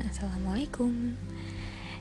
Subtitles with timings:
[0.00, 1.12] Assalamualaikum.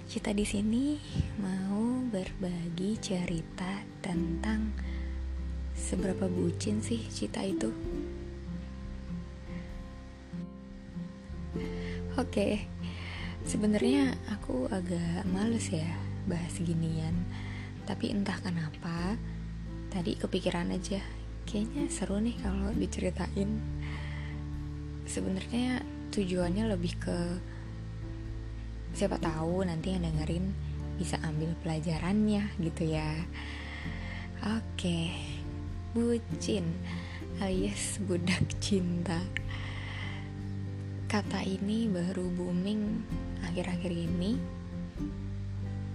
[0.07, 0.95] Kita di sini
[1.43, 4.71] mau berbagi cerita tentang
[5.75, 7.67] seberapa bucin sih Cita itu.
[12.15, 12.63] Oke,
[13.43, 15.91] sebenarnya aku agak males ya
[16.23, 17.27] bahas ginian.
[17.83, 19.19] Tapi entah kenapa,
[19.91, 21.03] tadi kepikiran aja.
[21.43, 23.59] Kayaknya seru nih kalau diceritain.
[25.03, 25.83] Sebenarnya
[26.15, 27.19] tujuannya lebih ke
[28.93, 30.51] siapa tahu nanti yang dengerin
[30.99, 33.23] bisa ambil pelajarannya gitu ya.
[34.39, 35.15] Oke
[35.95, 36.69] bucin
[37.41, 39.17] alias budak cinta.
[41.09, 43.01] Kata ini baru booming
[43.41, 44.37] akhir-akhir ini.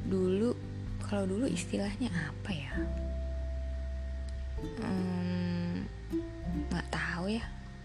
[0.09, 0.51] Dulu
[1.07, 2.75] kalau dulu istilahnya apa ya?
[6.73, 7.45] Nggak hmm, tahu ya.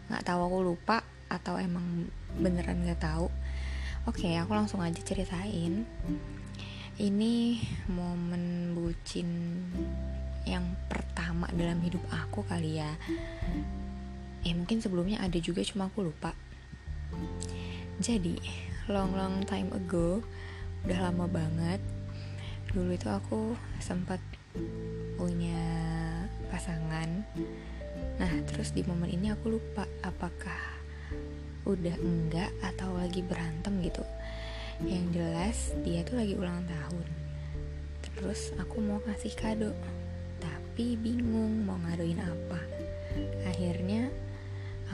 [0.10, 0.98] Nggak tahu aku lupa
[1.30, 2.10] atau emang
[2.42, 3.30] beneran nggak tahu
[4.08, 5.84] oke aku langsung aja ceritain.
[7.00, 7.36] Ini
[7.88, 9.28] momen bucin
[10.44, 12.92] yang pertama dalam hidup aku kali ya.
[14.44, 16.36] Eh mungkin sebelumnya ada juga cuma aku lupa.
[18.00, 18.40] Jadi
[18.92, 20.24] long long time ago
[20.88, 21.84] udah lama banget
[22.72, 24.22] dulu itu aku sempat
[25.18, 25.62] punya
[26.54, 27.26] pasangan.
[28.22, 30.80] Nah terus di momen ini aku lupa apakah
[31.68, 34.04] udah enggak atau lagi berantem gitu
[34.88, 37.08] yang jelas dia tuh lagi ulang tahun.
[38.00, 39.76] Terus aku mau kasih kado
[40.40, 42.60] tapi bingung mau ngaduin apa.
[43.44, 44.08] Akhirnya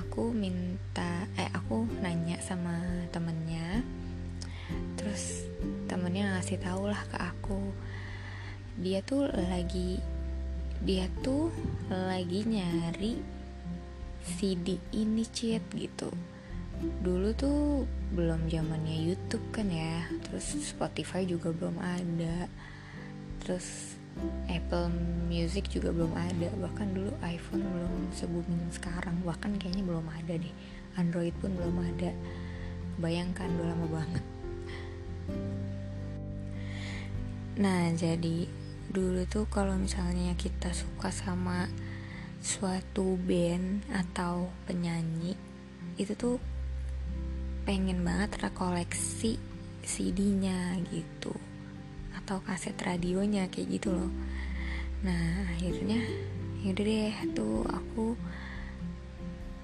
[0.02, 2.82] aku minta eh aku nanya sama
[3.14, 3.86] temennya.
[4.98, 5.46] Terus
[5.86, 7.62] temennya ngasih tau lah ke aku
[8.76, 10.04] dia tuh lagi
[10.84, 11.48] dia tuh
[11.88, 13.16] lagi nyari
[14.26, 16.12] CD ini cheat gitu
[17.04, 20.08] dulu tuh belum zamannya YouTube kan ya.
[20.28, 22.48] Terus Spotify juga belum ada.
[23.44, 23.96] Terus
[24.48, 24.90] Apple
[25.28, 26.50] Music juga belum ada.
[26.56, 29.20] Bahkan dulu iPhone belum se-booming sekarang.
[29.24, 30.56] Bahkan kayaknya belum ada deh.
[30.96, 32.12] Android pun belum ada.
[33.00, 34.24] Bayangkan udah lama banget.
[37.56, 38.48] Nah jadi
[38.92, 41.68] dulu tuh kalau misalnya kita suka sama
[42.44, 45.34] suatu band atau penyanyi
[45.96, 46.38] itu tuh
[47.66, 49.42] pengen banget rekoleksi
[49.82, 51.34] CD-nya gitu.
[52.14, 54.14] Atau kaset radionya kayak gitu loh.
[55.02, 55.98] Nah akhirnya
[56.62, 58.14] yaudah deh tuh aku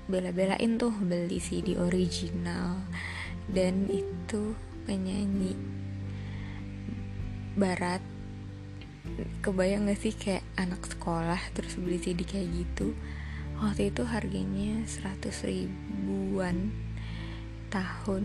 [0.10, 2.82] bela-belain tuh beli CD original.
[3.46, 4.58] Dan itu
[4.90, 5.54] penyanyi
[7.54, 8.02] barat.
[9.46, 12.98] Kebayang gak sih kayak anak sekolah terus beli CD kayak gitu?
[13.62, 16.74] Waktu itu harganya 100 ribuan
[17.72, 18.24] tahun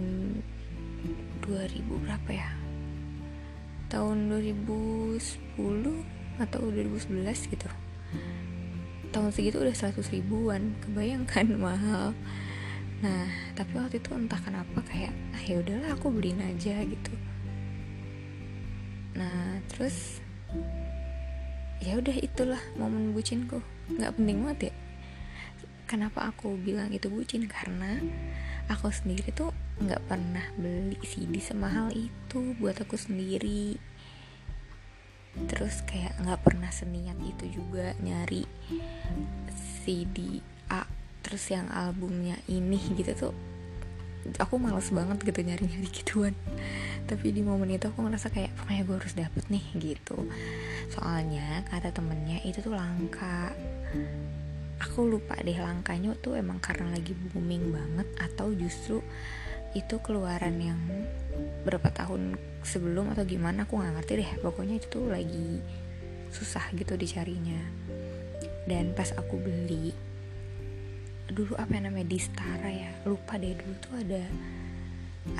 [1.46, 2.50] 2000 berapa ya?
[3.86, 5.22] Tahun 2010
[6.42, 7.68] atau 2011 gitu.
[9.14, 12.12] Tahun segitu udah 100 ribuan kebayangkan mahal.
[13.00, 17.14] Nah tapi waktu itu entah kenapa kayak ah ya udahlah aku beliin aja gitu.
[19.14, 20.18] Nah terus
[21.78, 23.62] ya udah itulah momen bucinku.
[23.94, 24.75] Nggak penting banget ya
[25.86, 28.02] kenapa aku bilang itu bucin karena
[28.66, 33.78] aku sendiri tuh nggak pernah beli CD semahal itu buat aku sendiri.
[35.46, 38.42] Terus kayak nggak pernah seniat itu juga nyari
[39.84, 40.42] CD
[40.72, 40.82] A
[41.22, 43.34] terus yang albumnya ini gitu tuh.
[44.42, 46.34] Aku males banget gitu nyari-nyari gituan.
[47.06, 50.18] Tapi di momen itu aku ngerasa kayak pokoknya gue harus dapet nih gitu.
[50.90, 53.54] Soalnya kata temennya itu tuh langka
[54.76, 59.00] aku lupa deh langkanya tuh emang karena lagi booming banget atau justru
[59.76, 60.80] itu keluaran yang
[61.68, 64.30] berapa tahun sebelum atau gimana aku nggak ngerti deh.
[64.40, 65.60] Pokoknya itu tuh lagi
[66.32, 67.60] susah gitu dicarinya.
[68.64, 69.92] Dan pas aku beli
[71.26, 74.22] dulu apa yang namanya Distara ya lupa deh dulu tuh ada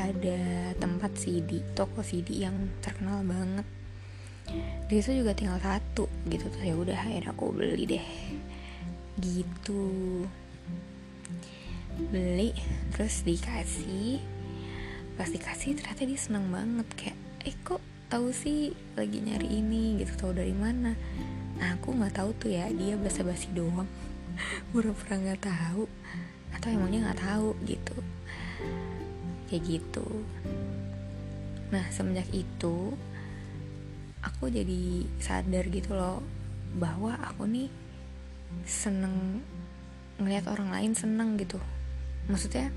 [0.03, 0.41] ada
[0.83, 3.65] tempat CD toko CD yang terkenal banget.
[4.87, 8.07] Di situ juga tinggal satu gitu tuh ya udah akhirnya aku beli deh
[9.21, 10.25] gitu.
[12.13, 12.53] Beli
[12.93, 14.21] terus dikasih.
[15.17, 16.87] Pas dikasih ternyata dia seneng banget.
[16.97, 17.19] Kayak
[17.49, 17.83] eh kok
[18.13, 20.01] tahu sih lagi nyari ini?
[20.01, 20.93] Gitu tahu dari mana?
[21.57, 23.89] Nah aku nggak tahu tuh ya dia basa-basi doang.
[24.71, 25.89] Pura-pura nggak tahu.
[26.53, 27.97] Atau emangnya nggak tahu gitu.
[29.49, 30.07] Kayak gitu.
[31.73, 32.93] Nah semenjak itu
[34.27, 36.21] aku jadi sadar gitu loh
[36.77, 37.71] bahwa aku nih
[38.67, 39.41] seneng
[40.17, 41.61] ngelihat orang lain seneng gitu.
[42.27, 42.73] Maksudnya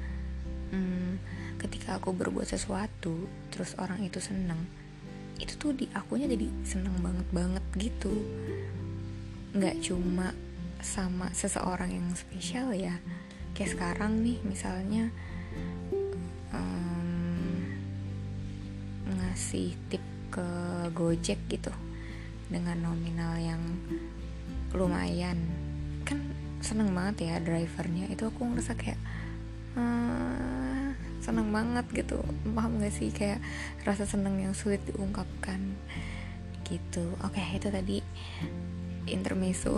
[0.71, 1.19] hmm,
[1.57, 4.63] ketika aku berbuat sesuatu terus orang itu seneng
[5.39, 8.12] itu tuh di akunya jadi seneng banget banget gitu.
[9.56, 10.36] Nggak cuma
[10.83, 13.00] sama seseorang yang spesial ya.
[13.56, 15.12] Kayak sekarang nih misalnya
[16.51, 17.63] um,
[19.10, 20.48] ngasih tip ke
[20.94, 21.74] Gojek gitu
[22.51, 23.62] dengan nominal yang
[24.74, 25.59] lumayan
[26.10, 26.20] kan
[26.66, 28.10] seneng banget ya drivernya.
[28.10, 28.98] Itu aku ngerasa kayak
[29.78, 32.18] uh, seneng banget gitu.
[32.58, 33.14] Paham gak sih?
[33.14, 33.46] Kayak
[33.86, 35.62] rasa seneng yang sulit diungkapkan.
[36.66, 37.14] Gitu.
[37.22, 38.02] Oke itu tadi
[39.06, 39.78] intermezzo.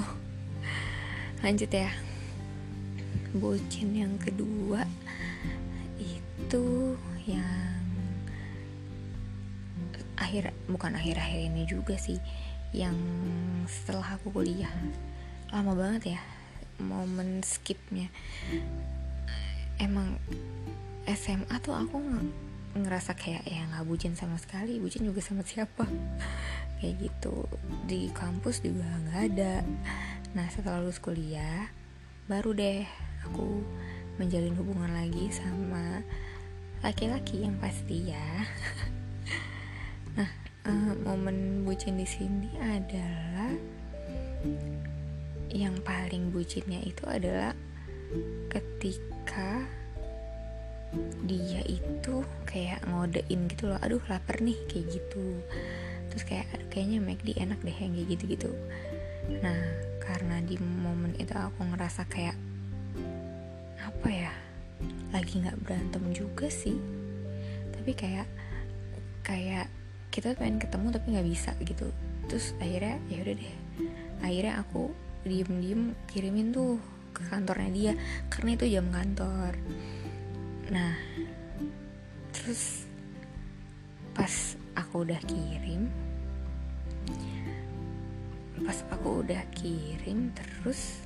[1.44, 1.92] Lanjut ya.
[3.32, 4.84] Bucin yang kedua
[5.96, 7.80] itu yang
[10.20, 12.20] akhir bukan akhir-akhir ini juga sih.
[12.72, 12.96] Yang
[13.68, 14.72] setelah aku kuliah
[15.52, 16.22] lama banget ya
[16.82, 18.10] momen skipnya.
[19.78, 20.18] Emang
[21.06, 22.02] SMA tuh aku
[22.72, 25.86] ngerasa kayak ya nggak bucin sama sekali bucin juga sama siapa?
[26.82, 27.46] Kayak gitu.
[27.86, 29.62] Di kampus juga nggak ada.
[30.34, 31.70] Nah setelah lulus kuliah
[32.26, 32.88] baru deh
[33.28, 33.60] aku
[34.16, 36.00] menjalin hubungan lagi sama
[36.82, 38.28] laki-laki yang pasti ya.
[40.12, 40.28] Nah
[40.68, 43.56] uh, momen bucin di sini adalah
[45.52, 47.52] yang paling bucinnya itu adalah
[48.52, 49.68] ketika
[51.24, 55.40] dia itu kayak ngodein gitu loh aduh lapar nih kayak gitu.
[56.12, 58.52] Terus kayak kayaknya McD enak deh yang kayak gitu gitu
[59.40, 59.56] nah
[60.02, 62.36] karena di momen itu aku ngerasa kayak
[63.80, 64.34] apa ya
[65.14, 66.76] lagi nggak berantem juga sih.
[67.72, 68.28] Tapi kayak
[69.22, 69.68] kayak
[70.10, 71.88] kita pengen ketemu tapi nggak bisa gitu.
[72.28, 73.56] Terus akhirnya ya udah deh.
[74.26, 74.92] Akhirnya aku
[75.28, 76.82] diem diem kirimin tuh
[77.12, 77.94] ke kantornya dia
[78.32, 79.54] karena itu jam kantor.
[80.72, 80.96] Nah
[82.32, 82.88] terus
[84.12, 85.88] pas aku udah kirim
[88.62, 91.02] pas aku udah kirim terus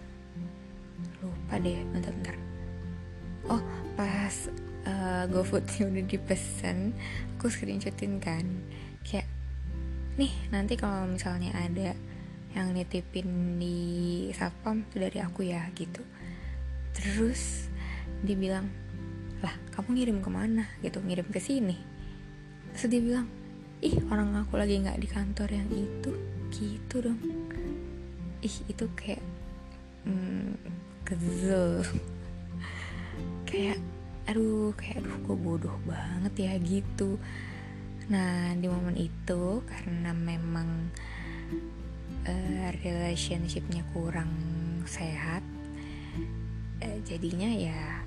[1.24, 2.36] lupa deh bentar-bentar.
[3.48, 3.64] Oh
[3.96, 4.36] pas
[4.86, 6.92] uh, GoFoodnya udah dipesan
[7.36, 8.46] aku screenshotin kan.
[9.08, 9.28] Kayak
[10.20, 11.96] nih nanti kalau misalnya ada
[12.56, 13.78] yang nitipin di
[14.32, 16.00] satpam itu dari aku ya gitu.
[16.96, 17.68] Terus
[18.24, 18.72] dibilang
[19.44, 20.64] lah kamu ngirim ke mana?
[20.80, 21.76] Gitu ngirim ke sini.
[22.72, 23.28] Terus dia bilang
[23.84, 26.12] ih orang aku lagi nggak di kantor yang itu.
[26.56, 27.20] Gitu dong.
[28.40, 29.24] Ih itu kayak
[30.08, 30.56] hmm,
[31.04, 31.84] kesel.
[33.46, 33.80] Kayak
[34.28, 37.16] aduh kayak aduh kok bodoh banget ya gitu.
[38.12, 40.92] Nah di momen itu karena memang
[42.26, 44.30] uh, relationshipnya kurang
[44.86, 45.42] sehat
[46.82, 48.06] uh, jadinya ya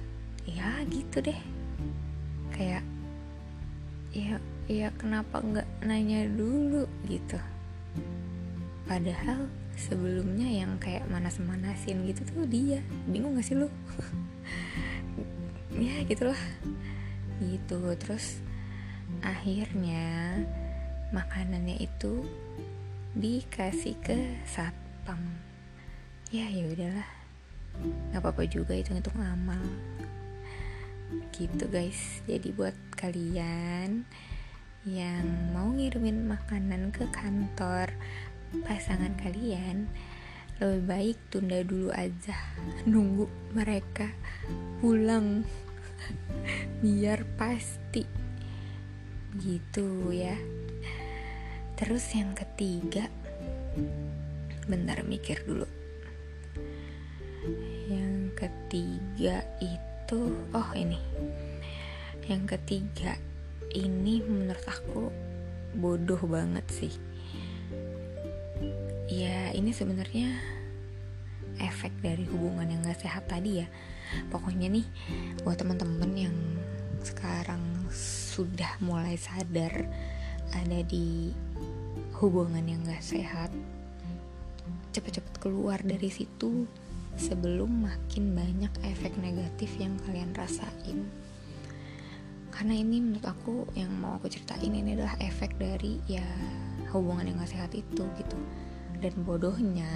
[0.48, 1.40] ya gitu deh.
[2.54, 2.82] Kayak
[4.10, 7.38] ya ya kenapa nggak nanya dulu gitu.
[8.88, 12.80] Padahal sebelumnya yang kayak manas-manasin gitu tuh dia.
[13.06, 13.68] Bingung gak sih lo
[15.78, 16.40] ya gitulah.
[17.38, 18.40] Gitu terus
[19.22, 20.40] akhirnya
[21.12, 22.24] makanannya itu
[23.18, 24.14] dikasih ke
[24.46, 25.18] satpam.
[26.30, 27.10] Ya ya udahlah.
[28.14, 29.58] Nggak apa-apa juga itu untuk amal
[31.34, 32.22] gitu guys.
[32.30, 34.06] Jadi buat kalian
[34.86, 37.90] yang mau ngirimin makanan ke kantor
[38.64, 39.90] pasangan kalian
[40.62, 42.38] lebih baik tunda dulu aja.
[42.86, 44.06] Nunggu mereka
[44.78, 45.42] pulang.
[46.86, 48.06] Biar pasti.
[49.38, 50.57] Gitu ya
[51.78, 53.06] terus yang ketiga
[54.66, 55.64] bentar mikir dulu.
[57.86, 60.98] Yang ketiga itu oh ini.
[62.26, 63.14] Yang ketiga
[63.72, 65.08] ini menurut aku
[65.78, 66.94] bodoh banget sih.
[69.06, 70.34] Ya ini sebenarnya
[71.62, 73.66] efek dari hubungan yang gak sehat tadi ya.
[74.28, 74.86] Pokoknya nih
[75.46, 76.36] buat teman-teman yang
[77.06, 79.86] sekarang sudah mulai sadar
[80.52, 81.32] ada di
[82.18, 83.54] hubungan yang gak sehat
[84.90, 86.66] cepet-cepet keluar dari situ
[87.14, 91.06] sebelum makin banyak efek negatif yang kalian rasain.
[92.50, 96.26] Karena ini menurut aku yang mau aku ceritain ini adalah efek dari ya
[96.90, 98.38] hubungan yang gak sehat itu gitu.
[98.98, 99.86] Dan bodohnya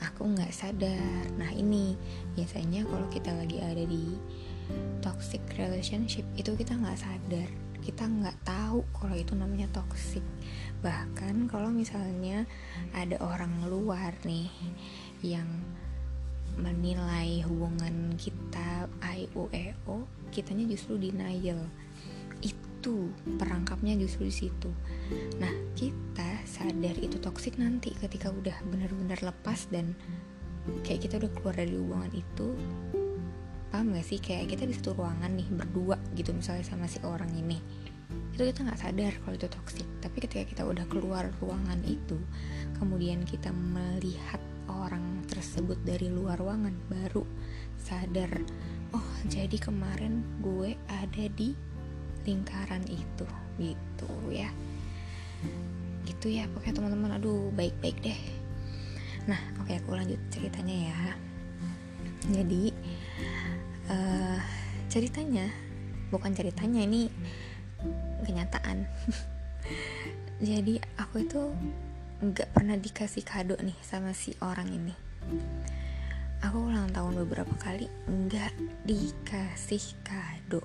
[0.00, 1.28] aku nggak sadar.
[1.36, 2.00] Nah ini
[2.32, 4.16] biasanya kalau kita lagi ada di
[5.04, 7.48] toxic relationship itu kita nggak sadar
[7.80, 10.24] kita nggak tahu kalau itu namanya toxic.
[10.80, 12.44] Bahkan kalau misalnya
[12.96, 14.48] ada orang luar nih
[15.20, 15.48] yang
[16.60, 21.60] menilai hubungan kita IUEO kitanya justru denial.
[22.40, 24.70] Itu perangkapnya justru di situ.
[25.40, 29.92] Nah kita sadar itu toksik nanti ketika udah benar-benar lepas dan
[30.84, 32.46] kayak kita udah keluar dari hubungan itu
[33.70, 34.18] paham gak sih?
[34.18, 37.58] Kayak kita di satu ruangan nih berdua gitu misalnya sama si orang ini.
[38.34, 42.18] Itu kita nggak sadar kalau itu toksik tapi ketika kita udah keluar ruangan itu
[42.80, 47.22] kemudian kita melihat orang tersebut dari luar ruangan baru
[47.78, 48.30] sadar
[48.96, 51.54] oh jadi kemarin gue ada di
[52.26, 53.26] lingkaran itu
[53.60, 54.50] gitu ya.
[56.08, 57.10] Gitu ya pokoknya teman-teman.
[57.20, 58.20] Aduh baik-baik deh.
[59.28, 60.98] Nah oke okay, aku lanjut ceritanya ya
[62.28, 62.74] jadi
[63.88, 64.38] uh,
[64.92, 65.48] ceritanya
[66.10, 67.08] bukan ceritanya ini
[68.26, 68.84] kenyataan.
[70.40, 71.52] Jadi aku itu
[72.20, 74.94] nggak pernah dikasih kado nih sama si orang ini.
[76.44, 78.52] Aku ulang tahun beberapa kali nggak
[78.84, 80.64] dikasih kado.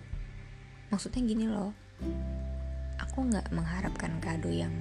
[0.91, 1.71] Maksudnya gini loh
[2.95, 4.71] aku nggak mengharapkan kado yang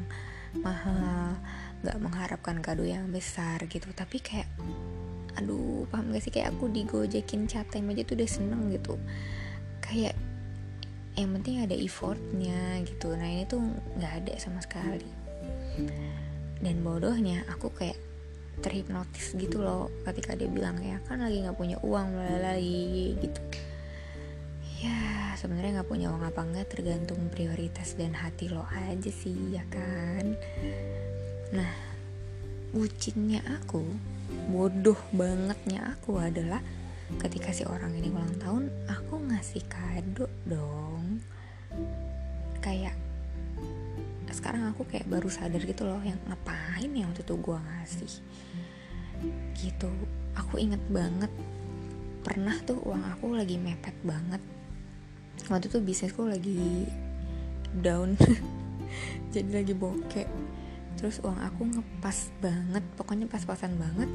[0.62, 1.34] mahal
[1.82, 3.90] nggak mengharapkan kado yang besar gitu.
[3.90, 4.46] Tapi kayak
[5.38, 6.32] aduh paham gak sih?
[6.32, 8.94] Kayak aku digojekin chat time aja tuh udah seneng gitu.
[9.84, 10.14] Kayak
[11.14, 13.14] yang penting ada effortnya gitu.
[13.14, 13.62] Nah ini tuh
[13.98, 15.06] nggak ada sama sekali.
[16.58, 17.98] Dan bodohnya aku kayak
[18.62, 23.40] terhipnotis gitu loh ketika dia bilang ya kan lagi nggak punya uang lagi gitu.
[24.82, 29.62] Ya sebenarnya nggak punya uang apa enggak tergantung prioritas dan hati lo aja sih ya
[29.70, 30.34] kan?
[31.54, 31.72] Nah
[32.74, 33.86] bucinnya aku
[34.50, 36.60] bodoh bangetnya aku adalah
[37.20, 41.20] ketika si orang ini ulang tahun aku ngasih kado dong.
[42.60, 42.96] Kayak
[44.34, 48.12] sekarang aku kayak baru sadar gitu loh yang ngapain ya waktu itu gue ngasih?
[49.54, 49.90] Gitu.
[50.34, 51.30] Aku inget banget
[52.26, 54.42] pernah tuh uang aku lagi mepet banget.
[55.46, 56.88] Waktu itu bisnisku lagi
[57.82, 58.14] down
[59.34, 60.26] jadi lagi bokeh
[60.96, 64.10] terus uang aku ngepas banget pokoknya pas-pasan banget.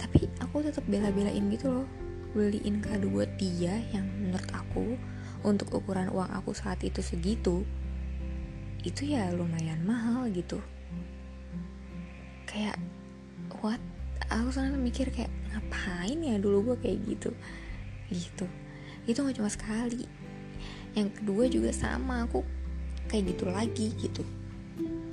[0.00, 1.88] Tapi aku tetap bela-belain gitu loh.
[2.30, 4.94] Beliin kado buat dia yang menurut aku
[5.42, 7.66] untuk ukuran uang aku saat itu segitu
[8.80, 10.56] itu ya lumayan mahal gitu.
[12.48, 12.80] Kayak
[13.60, 13.80] what?
[14.30, 17.30] Aku sangat mikir kayak ngapain ya dulu gue kayak gitu?
[18.08, 18.46] Gitu.
[19.04, 20.06] Itu gak cuma sekali.
[20.94, 22.40] Yang kedua juga sama aku
[23.10, 24.22] kayak gitu lagi gitu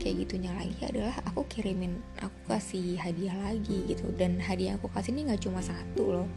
[0.08, 4.08] kayak gitunya lagi adalah aku kirimin aku kasih hadiah lagi gitu.
[4.16, 6.30] Dan hadiah aku kasih ini nggak cuma satu loh.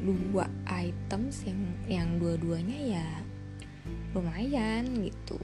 [0.00, 3.06] Dua items yang yang dua-duanya ya
[4.16, 5.36] lumayan gitu.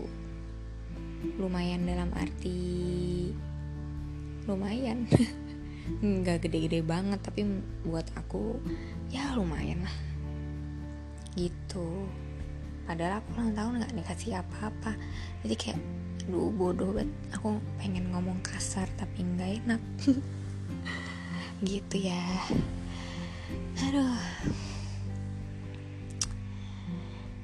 [1.36, 3.28] Lumayan dalam arti
[4.48, 5.04] lumayan.
[6.02, 7.44] Nggak gede-gede banget tapi
[7.84, 8.56] buat aku
[9.12, 9.96] ya lumayan lah.
[11.36, 12.08] Gitu
[12.86, 14.94] padahal aku ulang tahun nggak dikasih apa-apa.
[15.42, 15.80] Jadi kayak
[16.30, 17.10] lu bodoh banget.
[17.34, 19.82] Aku pengen ngomong kasar tapi nggak enak.
[21.68, 22.22] Gitu ya.
[23.84, 24.18] Aduh.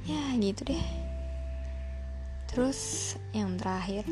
[0.03, 0.87] Ya gitu deh.
[2.51, 4.05] Terus yang terakhir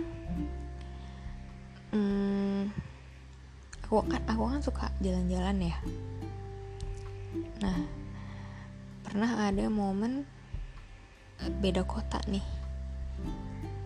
[1.90, 2.70] hmm,
[3.84, 5.76] aku kan aku kan suka jalan-jalan ya.
[7.60, 7.78] Nah
[9.04, 10.24] pernah ada momen
[11.48, 12.44] beda kota nih.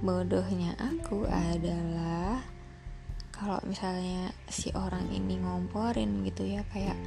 [0.02, 2.42] Bodohnya aku adalah
[3.34, 6.98] kalau misalnya si orang ini ngomporin gitu ya kayak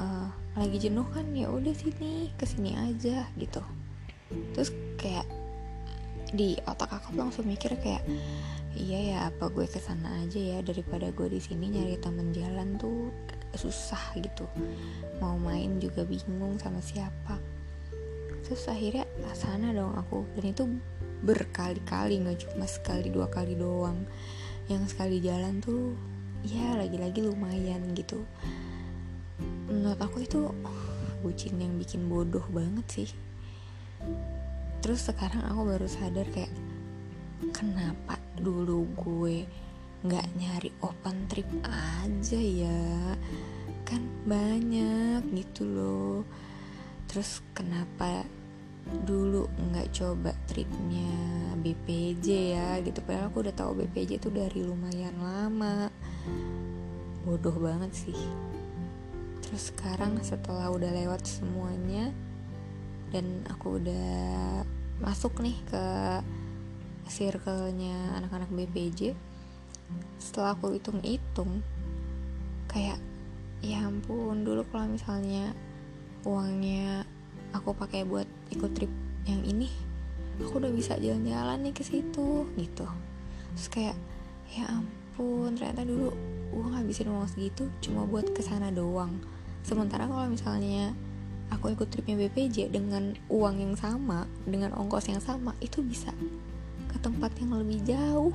[0.00, 3.62] uh, lagi jenuh kan ya udah sini ke sini aja gitu.
[4.54, 5.24] Terus kayak
[6.28, 8.04] di otak aku langsung mikir kayak
[8.76, 12.76] iya ya apa gue ke sana aja ya daripada gue di sini nyari temen jalan
[12.76, 13.08] tuh
[13.56, 14.44] susah gitu.
[15.24, 17.40] Mau main juga bingung sama siapa
[18.48, 19.04] terus akhirnya
[19.36, 20.24] sana dong aku.
[20.32, 20.64] Dan itu
[21.20, 24.08] berkali-kali nggak cuma sekali dua kali doang.
[24.72, 25.92] Yang sekali jalan tuh
[26.48, 28.24] ya lagi-lagi lumayan gitu.
[29.68, 30.48] Menurut aku itu
[31.22, 33.10] bucin yang bikin bodoh banget sih.
[34.80, 36.50] Terus sekarang aku baru sadar kayak
[37.52, 39.44] kenapa dulu gue
[40.08, 43.12] nggak nyari open trip aja ya?
[43.84, 46.16] Kan banyak gitu loh.
[47.10, 48.22] Terus kenapa
[49.04, 51.12] dulu nggak coba tripnya
[51.60, 52.26] BPJ
[52.56, 53.00] ya gitu.
[53.04, 55.92] Padahal aku udah tahu BPJ tuh dari lumayan lama.
[57.26, 58.18] Bodoh banget sih.
[59.44, 62.12] Terus sekarang setelah udah lewat semuanya
[63.08, 64.60] dan aku udah
[65.00, 65.84] masuk nih ke
[67.08, 69.16] circle-nya anak-anak BPJ
[70.20, 71.64] setelah aku hitung-hitung
[72.68, 73.00] kayak
[73.64, 75.56] ya ampun dulu kalau misalnya
[76.28, 77.08] uangnya
[77.52, 78.92] aku pakai buat ikut trip
[79.28, 79.68] yang ini
[80.40, 82.86] aku udah bisa jalan-jalan nih ke situ gitu.
[83.56, 83.96] Terus kayak
[84.54, 86.14] ya ampun ternyata dulu
[86.48, 89.18] gue ngabisin uang segitu cuma buat ke sana doang.
[89.66, 90.94] Sementara kalau misalnya
[91.52, 96.12] aku ikut tripnya BPJ dengan uang yang sama dengan ongkos yang sama itu bisa
[96.88, 98.32] ke tempat yang lebih jauh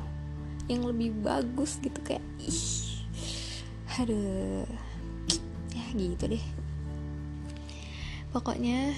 [0.72, 3.02] yang lebih bagus gitu kayak ih
[4.00, 4.66] aduh.
[5.74, 6.46] Ya gitu deh
[8.34, 8.98] pokoknya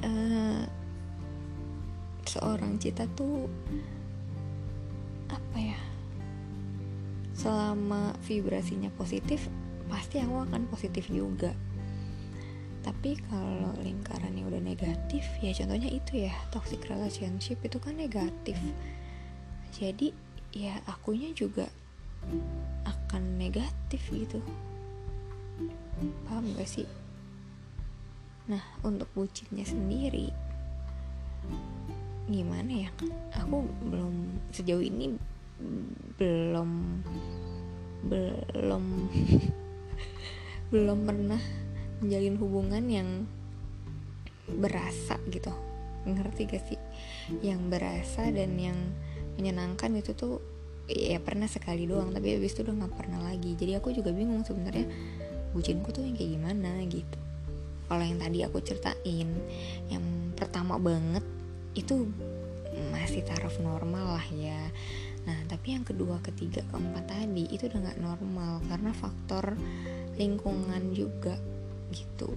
[0.00, 0.64] uh,
[2.24, 3.44] seorang cita tuh
[5.28, 5.80] apa ya
[7.36, 9.46] selama vibrasinya positif
[9.92, 11.52] pasti aku akan positif juga.
[12.80, 18.56] Tapi kalau lingkarannya udah negatif ya contohnya itu ya toxic relationship itu kan negatif.
[19.76, 20.16] Jadi
[20.56, 21.68] ya akunya juga
[22.88, 24.40] akan negatif gitu.
[26.24, 26.88] Paham gak sih
[28.48, 30.50] nah untuk bucinnya sendiri
[32.30, 32.90] gimana ya?
[33.42, 34.14] Aku belum
[34.54, 35.18] sejauh ini
[36.16, 36.70] belum
[38.06, 38.84] belum
[40.72, 41.42] belum pernah
[42.00, 43.08] menjalin hubungan yang
[44.46, 45.50] berasa gitu.
[46.06, 46.80] Ngerti gak sih?
[47.42, 48.78] Yang berasa dan yang
[49.36, 50.38] menyenangkan itu tuh
[50.90, 53.58] ya pernah sekali doang tapi habis itu udah nggak pernah lagi.
[53.58, 54.86] Jadi aku juga bingung sebenarnya
[55.50, 57.19] bucinku tuh yang kayak gimana gitu
[57.90, 59.34] kalau yang tadi aku ceritain
[59.90, 60.04] yang
[60.38, 61.26] pertama banget
[61.74, 62.06] itu
[62.94, 64.70] masih taraf normal lah ya.
[65.26, 69.58] Nah tapi yang kedua ketiga keempat tadi itu udah nggak normal karena faktor
[70.14, 71.34] lingkungan juga
[71.90, 72.30] gitu.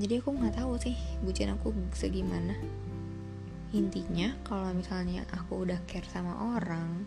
[0.00, 2.56] Jadi aku nggak tahu sih bucin aku segimana.
[3.76, 7.04] Intinya kalau misalnya aku udah care sama orang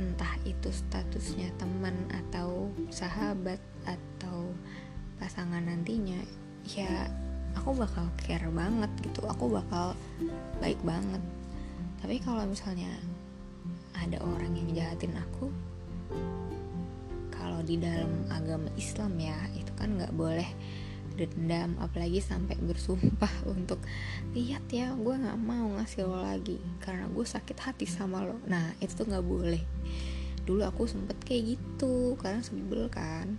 [0.00, 4.48] entah itu statusnya teman atau sahabat atau
[5.20, 6.18] pasangan nantinya
[6.64, 7.06] ya
[7.54, 9.22] aku bakal care banget gitu.
[9.28, 9.92] Aku bakal
[10.58, 11.22] baik banget.
[12.00, 12.88] Tapi kalau misalnya
[13.92, 15.52] ada orang yang jahatin aku
[17.60, 20.48] kalau di dalam agama Islam ya itu kan nggak boleh
[21.20, 23.76] dendam apalagi sampai bersumpah untuk
[24.32, 28.40] lihat ya gue nggak mau ngasih lo lagi karena gue sakit hati sama lo.
[28.48, 29.60] Nah itu tuh nggak boleh.
[30.48, 33.36] Dulu aku sempet kayak gitu karena sebel kan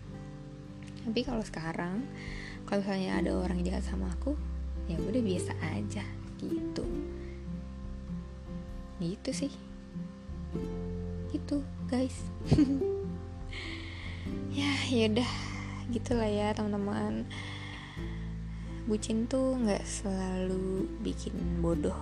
[1.06, 2.06] tapi kalau sekarang
[2.66, 4.38] kalau misalnya ada orang yang jahat sama aku
[4.86, 6.06] ya udah biasa aja
[6.42, 6.86] gitu.
[9.02, 9.54] Gitu sih.
[11.34, 12.18] Gitu guys.
[14.52, 15.28] Ya yaudah
[15.96, 17.24] gitulah ya teman-teman.
[18.84, 21.96] Bucin tuh nggak selalu bikin bodoh.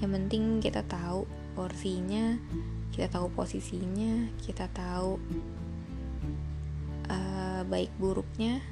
[0.00, 2.40] Yang penting kita tahu porsinya
[2.90, 5.16] kita tahu posisinya kita tahu
[7.10, 8.62] uh, baik buruknya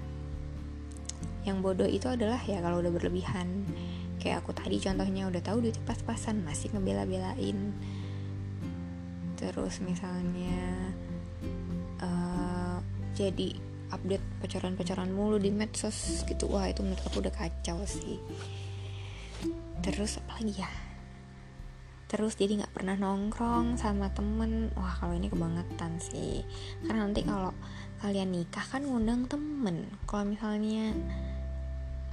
[1.42, 3.66] yang bodoh itu adalah ya kalau udah berlebihan.
[4.18, 7.72] Kayak aku tadi contohnya udah tahu duit pas-pasan masih ngebela-belain.
[9.38, 10.92] Terus misalnya
[12.02, 12.82] uh,
[13.14, 13.54] jadi
[13.88, 16.50] update pacaran-pacaran mulu di medsos gitu.
[16.50, 18.20] Wah itu menurut aku udah kacau sih.
[19.80, 20.70] Terus apa lagi ya?
[22.08, 24.74] Terus jadi nggak pernah nongkrong sama temen.
[24.74, 26.42] Wah kalau ini kebangetan sih.
[26.84, 27.54] Karena nanti kalau
[27.98, 29.90] kalian nikah kan ngundang temen.
[30.06, 30.94] Kalau misalnya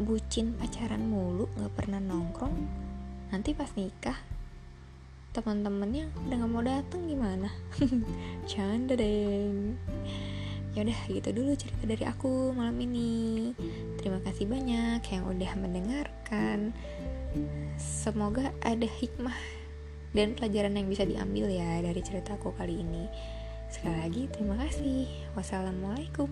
[0.02, 2.84] bucin pacaran mulu nggak pernah nongkrong
[3.32, 4.20] nanti pas nikah
[5.32, 7.50] teman-temannya udah nggak mau dateng gimana?
[8.50, 9.52] Canda deh
[10.76, 13.56] ya udah gitu dulu cerita dari aku malam ini.
[13.96, 16.76] Terima kasih banyak yang udah mendengarkan.
[17.80, 19.36] Semoga ada hikmah
[20.16, 23.08] dan pelajaran yang bisa diambil ya dari ceritaku kali ini
[23.70, 25.10] Sekali lagi, terima kasih.
[25.38, 26.30] Wassalamualaikum.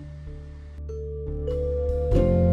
[2.14, 2.43] thank you